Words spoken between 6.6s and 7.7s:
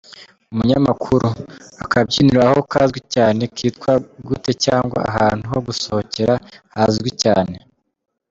hazwi cyane?.